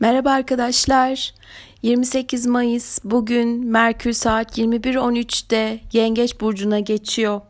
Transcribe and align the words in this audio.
Merhaba 0.00 0.30
arkadaşlar. 0.30 1.34
28 1.82 2.46
Mayıs 2.46 2.98
bugün 3.04 3.66
Merkür 3.66 4.12
saat 4.12 4.58
21.13'te 4.58 5.80
Yengeç 5.92 6.40
burcuna 6.40 6.80
geçiyor. 6.80 7.40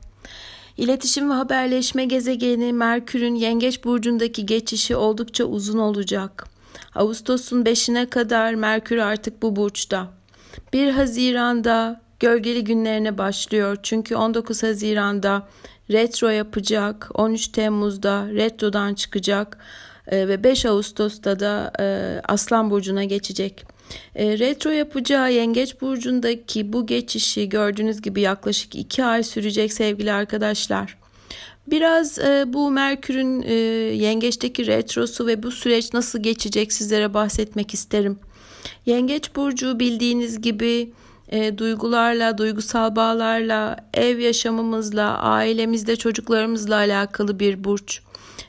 İletişim 0.77 1.31
ve 1.31 1.35
haberleşme 1.35 2.05
gezegeni 2.05 2.73
Merkür'ün 2.73 3.35
Yengeç 3.35 3.85
burcundaki 3.85 4.47
geçişi 4.47 4.97
oldukça 4.97 5.45
uzun 5.45 5.79
olacak. 5.79 6.47
Ağustos'un 6.95 7.65
5'ine 7.65 8.11
kadar 8.11 8.55
Merkür 8.55 8.99
artık 8.99 9.43
bu 9.43 9.57
burçta. 9.57 10.09
1 10.73 10.91
Haziran'da 10.91 12.01
gölgeli 12.21 12.65
günlerine 12.65 13.19
başlıyor. 13.19 13.77
Çünkü 13.83 14.17
19 14.17 14.63
Haziran'da 14.63 15.49
retro 15.91 16.29
yapacak. 16.29 17.11
13 17.15 17.49
Temmuz'da 17.49 18.27
retrodan 18.29 18.95
çıkacak. 18.95 19.59
Ee, 20.09 20.29
ve 20.29 20.45
5 20.45 20.67
Ağustos'ta 20.67 21.41
da 21.41 21.73
e, 21.81 22.21
Aslan 22.29 22.71
Burcu'na 22.71 23.05
geçecek. 23.05 23.65
E, 24.15 24.39
retro 24.39 24.71
yapacağı 24.71 25.33
Yengeç 25.33 25.81
Burcu'ndaki 25.81 26.73
bu 26.73 26.87
geçişi 26.87 27.49
gördüğünüz 27.49 28.03
gibi 28.03 28.21
yaklaşık 28.21 28.75
2 28.75 29.05
ay 29.05 29.23
sürecek 29.23 29.73
sevgili 29.73 30.13
arkadaşlar. 30.13 30.99
Biraz 31.67 32.19
e, 32.19 32.45
bu 32.47 32.71
Merkür'ün 32.71 33.43
e, 33.43 33.53
yengeçteki 33.95 34.67
retrosu 34.67 35.27
ve 35.27 35.43
bu 35.43 35.51
süreç 35.51 35.93
nasıl 35.93 36.23
geçecek 36.23 36.73
sizlere 36.73 37.15
bahsetmek 37.15 37.75
isterim. 37.75 38.19
Yengeç 38.87 39.37
burcu 39.37 39.79
bildiğiniz 39.79 40.41
gibi 40.41 40.93
e, 41.29 41.59
duygularla, 41.59 42.39
duygusal 42.39 42.97
bağlarla, 42.97 43.77
ev 43.95 44.19
yaşamımızla, 44.19 45.19
ailemizde 45.19 45.97
çocuklarımızla 45.97 46.77
alakalı 46.77 47.41
bir 47.41 47.65
burç 47.65 48.03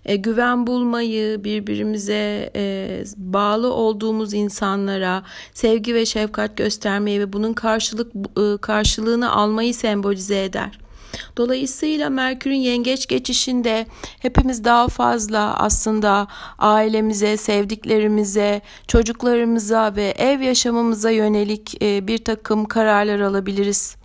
e, 0.06 0.16
güven 0.16 0.68
bulmayı, 0.68 1.44
birbirimize 1.44 2.52
e, 2.56 3.04
bağlı 3.18 3.74
olduğumuz 3.74 4.34
insanlara 4.34 5.24
sevgi 5.54 5.96
ve 5.96 6.06
şefkat 6.06 6.58
göstermeyi 6.58 7.20
ve 7.20 7.34
bunun 7.34 7.54
karşılık 7.54 8.12
e, 8.16 8.58
karşılığını 8.62 9.32
almayı 9.32 9.74
sembolize 9.74 10.44
eder. 10.44 10.80
Dolayısıyla 11.38 12.10
Merkür'ün 12.10 12.56
yengeç 12.56 13.08
geçişinde 13.08 13.86
hepimiz 14.20 14.64
daha 14.64 14.88
fazla 14.88 15.60
aslında 15.60 16.28
ailemize, 16.60 17.38
sevdiklerimize, 17.38 18.62
çocuklarımıza 18.88 19.96
ve 19.96 20.14
ev 20.18 20.42
yaşamımıza 20.42 21.12
yönelik 21.12 21.84
e, 21.84 22.08
bir 22.08 22.18
takım 22.18 22.66
kararlar 22.66 23.20
alabiliriz 23.20 23.99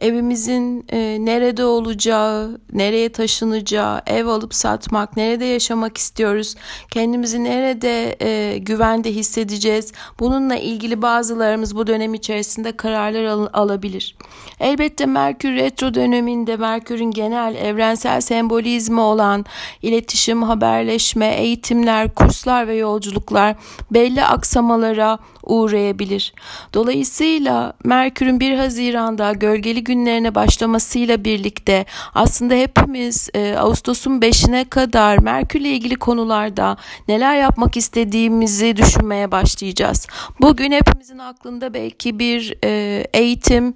evimizin 0.00 0.84
e, 0.92 1.24
nerede 1.24 1.64
olacağı, 1.64 2.60
nereye 2.72 3.08
taşınacağı, 3.08 4.00
ev 4.06 4.26
alıp 4.26 4.54
satmak, 4.54 5.16
nerede 5.16 5.44
yaşamak 5.44 5.98
istiyoruz, 5.98 6.54
kendimizi 6.90 7.44
nerede 7.44 8.16
e, 8.20 8.58
güvende 8.58 9.12
hissedeceğiz. 9.14 9.92
Bununla 10.20 10.56
ilgili 10.56 11.02
bazılarımız 11.02 11.76
bu 11.76 11.86
dönem 11.86 12.14
içerisinde 12.14 12.72
kararlar 12.76 13.24
al- 13.24 13.48
alabilir. 13.52 14.16
Elbette 14.60 15.06
Merkür 15.06 15.54
retro 15.54 15.94
döneminde 15.94 16.56
Merkür'ün 16.56 17.10
genel 17.10 17.54
evrensel 17.54 18.20
sembolizmi 18.20 19.00
olan 19.00 19.44
iletişim, 19.82 20.42
haberleşme, 20.42 21.34
eğitimler, 21.34 22.14
kurslar 22.14 22.68
ve 22.68 22.74
yolculuklar 22.74 23.56
belli 23.90 24.24
aksamalara 24.24 25.18
uğrayabilir. 25.46 26.34
Dolayısıyla 26.74 27.72
Merkür'ün 27.84 28.40
1 28.40 28.58
Haziran'da 28.58 29.32
gölgeli 29.32 29.84
günlerine 29.84 30.34
başlamasıyla 30.34 31.24
birlikte 31.24 31.86
aslında 32.14 32.54
hepimiz 32.54 33.28
e, 33.34 33.56
Ağustos'un 33.56 34.20
5'ine 34.20 34.64
kadar 34.64 35.18
Merkür'le 35.18 35.64
ilgili 35.64 35.96
konularda 35.96 36.76
neler 37.08 37.36
yapmak 37.36 37.76
istediğimizi 37.76 38.76
düşünmeye 38.76 39.30
başlayacağız. 39.30 40.06
Bugün 40.40 40.72
hepimizin 40.72 41.18
aklında 41.18 41.74
belki 41.74 42.18
bir 42.18 42.54
e, 42.64 43.04
eğitim, 43.14 43.74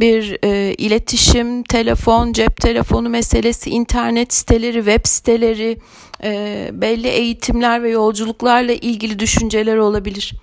bir 0.00 0.38
e, 0.44 0.74
iletişim, 0.74 1.62
telefon, 1.62 2.32
cep 2.32 2.56
telefonu 2.56 3.08
meselesi, 3.08 3.70
internet 3.70 4.34
siteleri, 4.34 4.76
web 4.76 5.00
siteleri, 5.04 5.78
e, 6.24 6.70
belli 6.72 7.08
eğitimler 7.08 7.82
ve 7.82 7.90
yolculuklarla 7.90 8.72
ilgili 8.72 9.18
düşünceler 9.18 9.76
olabilir. 9.76 10.34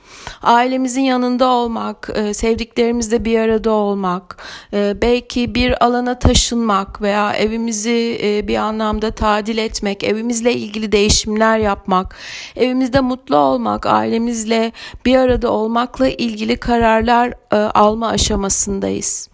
Ailemizin 0.66 1.02
yanında 1.02 1.48
olmak, 1.48 2.10
e, 2.16 2.34
sevdiklerimizle 2.34 3.26
bir 3.26 3.40
arada 3.40 3.72
olmak, 3.72 4.38
e, 4.74 5.02
belki 5.02 5.56
bir 5.56 5.86
alana 5.86 6.20
taşınmak 6.20 7.02
veya 7.02 7.34
evimizi 7.34 8.20
e, 8.24 8.48
bir 8.48 8.56
anlamda 8.56 9.12
tadil 9.12 9.58
etmek, 9.58 10.04
evimizle 10.04 10.54
ilgili 10.54 10.92
değişimler 10.92 11.58
yapmak, 11.58 12.16
evimizde 12.56 13.00
mutlu 13.00 13.36
olmak, 13.38 13.86
ailemizle 13.86 14.72
bir 15.06 15.16
arada 15.16 15.52
olmakla 15.52 16.08
ilgili 16.08 16.58
kararlar 16.58 17.34
alma 17.74 18.08
aşamasındayız. 18.08 19.30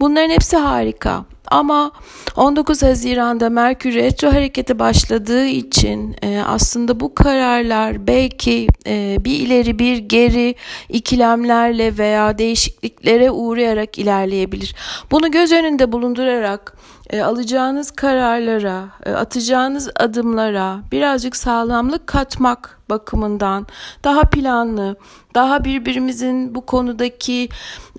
Bunların 0.00 0.30
hepsi 0.30 0.56
harika. 0.56 1.24
Ama 1.50 1.92
19 2.36 2.82
Haziran'da 2.82 3.50
Merkür 3.50 3.94
retro 3.94 4.28
harekete 4.28 4.78
başladığı 4.78 5.46
için 5.46 6.16
e, 6.22 6.42
aslında 6.46 7.00
bu 7.00 7.14
kararlar 7.14 8.06
belki 8.06 8.66
e, 8.86 9.16
bir 9.24 9.38
ileri 9.40 9.78
bir 9.78 9.96
geri 9.96 10.54
ikilemlerle 10.88 11.98
veya 11.98 12.38
değişikliklere 12.38 13.30
uğrayarak 13.30 13.98
ilerleyebilir. 13.98 14.74
Bunu 15.10 15.30
göz 15.30 15.52
önünde 15.52 15.92
bulundurarak 15.92 16.76
e, 17.10 17.22
alacağınız 17.22 17.90
kararlara, 17.90 18.88
e, 19.06 19.12
atacağınız 19.12 19.90
adımlara 19.96 20.80
birazcık 20.92 21.36
sağlamlık 21.36 22.06
katmak 22.06 22.80
bakımından 22.90 23.66
daha 24.04 24.20
planlı, 24.20 24.96
daha 25.34 25.64
birbirimizin 25.64 26.54
bu 26.54 26.66
konudaki 26.66 27.48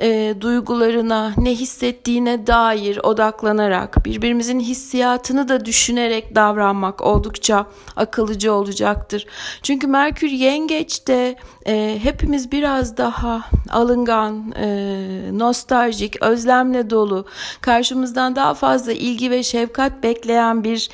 e, 0.02 0.36
duygularına, 0.42 1.34
ne 1.38 1.52
hissettiğine 1.52 2.48
dair 2.48 3.00
odaklanarak, 3.38 4.06
birbirimizin 4.06 4.60
hissiyatını 4.60 5.50
da 5.50 5.66
düşünerek 5.66 6.36
davranmak 6.36 7.02
oldukça 7.02 7.66
akıllıca 7.96 8.52
olacaktır. 8.52 9.26
Çünkü 9.64 9.88
Merkür 9.88 10.28
Yengeç'te 10.28 11.36
e, 11.68 12.00
hepimiz 12.04 12.52
biraz 12.52 12.98
daha 12.98 13.42
alıngan, 13.70 14.52
e, 14.52 14.68
nostaljik, 15.34 16.22
özlemle 16.22 16.90
dolu, 16.90 17.26
karşımızdan 17.62 18.36
daha 18.36 18.54
fazla 18.54 18.92
ilgi 18.92 19.32
ve 19.32 19.44
şefkat 19.44 20.04
bekleyen 20.04 20.64
bir 20.64 20.90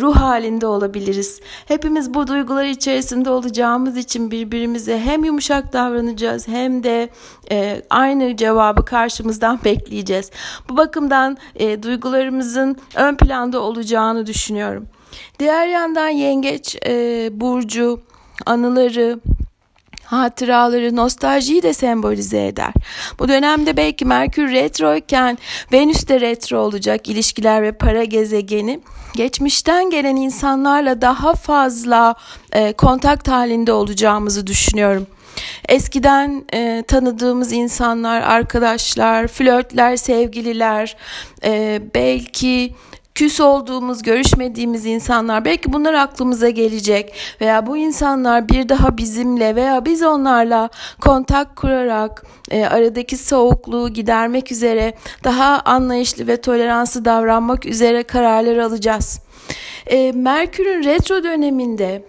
ruh 0.00 0.16
halinde 0.16 0.66
olabiliriz. 0.66 1.40
Hepimiz 1.68 2.14
bu 2.14 2.26
duygular 2.26 2.64
içerisinde 2.64 3.30
olacağımız 3.30 3.96
için 3.96 4.30
birbirimize 4.30 4.98
hem 4.98 5.24
yumuşak 5.24 5.72
davranacağız 5.72 6.48
hem 6.48 6.82
de 6.82 7.08
e, 7.50 7.82
aynı 7.90 8.36
cevabı 8.36 8.84
karşımızdan 8.84 9.58
bekleyeceğiz. 9.64 10.30
Bu 10.68 10.76
bakımdan 10.76 11.38
e, 11.54 11.82
duygularımızın 11.88 12.76
ön 12.94 13.16
planda 13.16 13.60
olacağını 13.60 14.26
düşünüyorum. 14.26 14.88
Diğer 15.38 15.66
yandan 15.66 16.08
yengeç 16.08 16.76
e, 16.86 17.28
burcu 17.32 18.00
anıları, 18.46 19.20
hatıraları, 20.04 20.96
nostaljiyi 20.96 21.62
de 21.62 21.72
sembolize 21.72 22.46
eder. 22.46 22.72
Bu 23.18 23.28
dönemde 23.28 23.76
belki 23.76 24.04
Merkür 24.04 24.52
retro 24.52 24.94
iken 24.94 25.38
Venüs 25.72 26.08
de 26.08 26.20
retro 26.20 26.58
olacak 26.58 27.08
ilişkiler 27.08 27.62
ve 27.62 27.72
para 27.72 28.04
gezegeni. 28.04 28.80
Geçmişten 29.14 29.90
gelen 29.90 30.16
insanlarla 30.16 31.00
daha 31.00 31.34
fazla 31.34 32.14
e, 32.52 32.72
kontak 32.72 33.28
halinde 33.28 33.72
olacağımızı 33.72 34.46
düşünüyorum. 34.46 35.06
Eskiden 35.68 36.44
e, 36.52 36.84
tanıdığımız 36.88 37.52
insanlar, 37.52 38.22
arkadaşlar, 38.22 39.26
flörtler, 39.26 39.96
sevgililer, 39.96 40.96
e, 41.44 41.82
belki 41.94 42.74
küs 43.18 43.40
olduğumuz, 43.40 44.02
görüşmediğimiz 44.02 44.86
insanlar 44.86 45.44
belki 45.44 45.72
bunlar 45.72 45.94
aklımıza 45.94 46.50
gelecek 46.50 47.14
veya 47.40 47.66
bu 47.66 47.76
insanlar 47.76 48.48
bir 48.48 48.68
daha 48.68 48.98
bizimle 48.98 49.56
veya 49.56 49.84
biz 49.84 50.02
onlarla 50.02 50.68
kontak 51.00 51.56
kurarak 51.56 52.26
e, 52.50 52.64
aradaki 52.64 53.16
soğukluğu 53.16 53.88
gidermek 53.88 54.52
üzere 54.52 54.94
daha 55.24 55.60
anlayışlı 55.64 56.26
ve 56.26 56.40
toleranslı 56.40 57.04
davranmak 57.04 57.66
üzere 57.66 58.02
kararlar 58.02 58.56
alacağız. 58.56 59.20
E, 59.86 60.12
Merkür'ün 60.12 60.84
retro 60.84 61.22
döneminde 61.24 62.02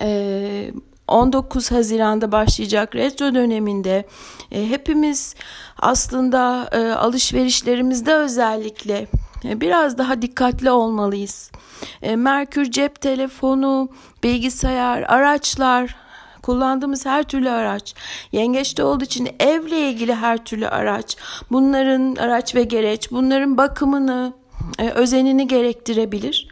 e, 0.00 0.70
19 1.10 1.70
Haziran'da 1.70 2.32
başlayacak 2.32 2.96
retro 2.96 3.34
döneminde 3.34 4.06
e, 4.52 4.68
hepimiz 4.68 5.34
aslında 5.78 6.68
e, 6.72 6.92
alışverişlerimizde 6.92 8.14
özellikle 8.14 9.06
e, 9.44 9.60
biraz 9.60 9.98
daha 9.98 10.22
dikkatli 10.22 10.70
olmalıyız. 10.70 11.50
Merkür 12.16 12.70
cep 12.70 13.00
telefonu, 13.00 13.88
bilgisayar, 14.22 15.02
araçlar, 15.02 15.96
kullandığımız 16.42 17.06
her 17.06 17.22
türlü 17.22 17.50
araç, 17.50 17.94
yengeçte 18.32 18.84
olduğu 18.84 19.04
için 19.04 19.28
evle 19.40 19.90
ilgili 19.90 20.14
her 20.14 20.44
türlü 20.44 20.68
araç, 20.68 21.16
bunların 21.50 22.16
araç 22.16 22.54
ve 22.54 22.62
gereç, 22.62 23.10
bunların 23.10 23.56
bakımını, 23.56 24.32
özenini 24.94 25.48
gerektirebilir. 25.48 26.48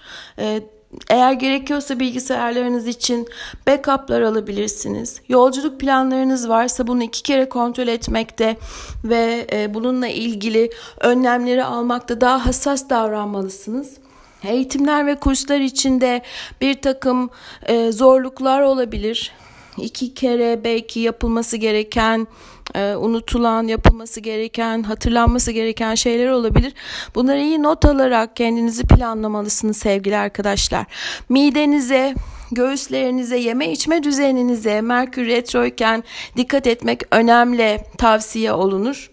Eğer 1.10 1.32
gerekiyorsa 1.32 2.00
bilgisayarlarınız 2.00 2.86
için 2.86 3.28
backup'lar 3.66 4.20
alabilirsiniz. 4.20 5.20
Yolculuk 5.28 5.80
planlarınız 5.80 6.48
varsa 6.48 6.86
bunu 6.86 7.02
iki 7.02 7.22
kere 7.22 7.48
kontrol 7.48 7.88
etmekte 7.88 8.56
ve 9.04 9.46
e, 9.52 9.74
bununla 9.74 10.08
ilgili 10.08 10.70
önlemleri 11.00 11.64
almakta 11.64 12.20
daha 12.20 12.46
hassas 12.46 12.90
davranmalısınız. 12.90 13.96
Eğitimler 14.44 15.06
ve 15.06 15.14
kurslar 15.14 15.60
içinde 15.60 16.22
bir 16.60 16.82
takım 16.82 17.30
e, 17.66 17.92
zorluklar 17.92 18.62
olabilir. 18.62 19.32
İki 19.78 20.14
kere 20.14 20.64
belki 20.64 21.00
yapılması 21.00 21.56
gereken 21.56 22.26
e, 22.74 22.94
unutulan, 22.96 23.66
yapılması 23.66 24.20
gereken, 24.20 24.82
hatırlanması 24.82 25.52
gereken 25.52 25.94
şeyler 25.94 26.28
olabilir. 26.28 26.74
Bunları 27.14 27.40
iyi 27.40 27.62
not 27.62 27.84
alarak 27.84 28.36
kendinizi 28.36 28.86
planlamalısınız 28.86 29.76
sevgili 29.76 30.16
arkadaşlar. 30.16 30.86
Midenize, 31.28 32.14
göğüslerinize, 32.52 33.36
yeme 33.36 33.72
içme 33.72 34.02
düzeninize 34.02 34.80
Merkür 34.80 35.26
retroyken 35.26 36.04
dikkat 36.36 36.66
etmek 36.66 37.02
önemli 37.10 37.80
tavsiye 37.98 38.52
olunur. 38.52 39.10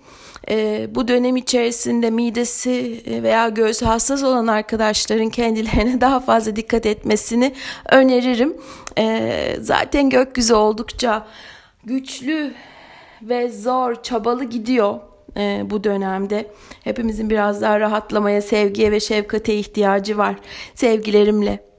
E, 0.49 0.87
bu 0.95 1.07
dönem 1.07 1.35
içerisinde 1.35 2.09
midesi 2.09 3.03
veya 3.07 3.49
göğsü 3.49 3.85
hassas 3.85 4.23
olan 4.23 4.47
arkadaşların 4.47 5.29
kendilerine 5.29 6.01
daha 6.01 6.19
fazla 6.19 6.55
dikkat 6.55 6.85
etmesini 6.85 7.53
öneririm. 7.91 8.57
E, 8.97 9.57
zaten 9.59 10.09
gökyüzü 10.09 10.53
oldukça 10.53 11.27
güçlü 11.83 12.53
ve 13.21 13.49
zor, 13.49 14.03
çabalı 14.03 14.43
gidiyor 14.43 14.99
e, 15.37 15.61
bu 15.69 15.83
dönemde. 15.83 16.51
Hepimizin 16.83 17.29
biraz 17.29 17.61
daha 17.61 17.79
rahatlamaya, 17.79 18.41
sevgiye 18.41 18.91
ve 18.91 18.99
şefkate 18.99 19.55
ihtiyacı 19.55 20.17
var. 20.17 20.35
Sevgilerimle. 20.75 21.74